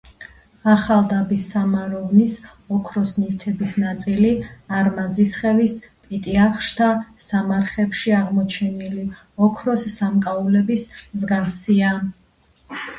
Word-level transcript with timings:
ახალდაბის 0.73 1.43
სამაროვნის 1.55 2.37
ოქროს 2.77 3.13
ნივთების 3.23 3.73
ნაწილი 3.83 4.31
არმაზისხევის 4.79 5.75
პიტიახშთა 6.07 6.89
სამარხებში 7.27 8.17
აღმოჩენილი 8.23 9.07
ოქროს 9.51 9.87
სამკაულების 9.99 10.89
მსგავსია. 11.03 11.95